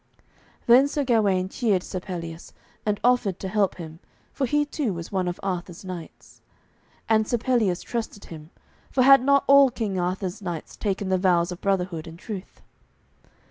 Then 0.65 0.87
Sir 0.87 1.03
Gawaine 1.03 1.47
cheered 1.47 1.83
Sir 1.83 1.99
Pelleas 1.99 2.53
and 2.87 2.99
offered 3.03 3.37
to 3.37 3.47
help 3.47 3.75
him, 3.75 3.99
for 4.33 4.47
he 4.47 4.65
too 4.65 4.93
was 4.95 5.11
one 5.11 5.27
of 5.27 5.39
Arthur's 5.43 5.85
knights. 5.85 6.41
And 7.07 7.27
Sir 7.27 7.37
Pelleas 7.37 7.83
trusted 7.83 8.25
him, 8.25 8.49
for 8.89 9.03
had 9.03 9.23
not 9.23 9.43
all 9.45 9.69
King 9.69 9.99
Arthur's 9.99 10.41
knights 10.41 10.75
taken 10.75 11.09
the 11.09 11.19
vows 11.19 11.51
of 11.51 11.61
brotherhood 11.61 12.07
and 12.07 12.17
truth? 12.17 12.63